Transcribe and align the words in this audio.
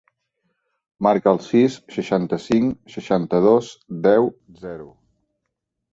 Marca 1.07 1.33
el 1.35 1.41
sis, 1.47 1.75
seixanta-cinc, 1.97 2.73
seixanta-dos, 2.97 3.69
deu, 4.11 4.31
zero. 4.65 4.93